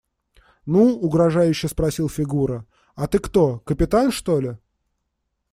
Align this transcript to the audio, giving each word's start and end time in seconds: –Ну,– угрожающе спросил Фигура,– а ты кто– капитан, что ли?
–Ну,– 0.65 0.81
угрожающе 0.97 1.67
спросил 1.67 2.09
Фигура,– 2.09 2.65
а 2.95 3.05
ты 3.05 3.19
кто– 3.19 3.59
капитан, 3.59 4.11
что 4.11 4.39
ли? 4.39 4.57